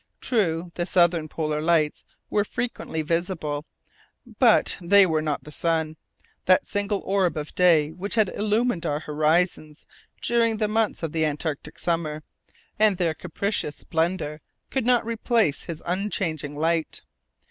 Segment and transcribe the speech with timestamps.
[0.19, 3.67] True, the southern polar lights were frequently visible;
[4.39, 5.95] but they were not the sun,
[6.45, 9.85] that single orb of day which had illumined our horizons
[10.19, 12.23] during the months of the Antarctic summer,
[12.79, 14.41] and their capricious splendour
[14.71, 17.03] could not replace his unchanging light.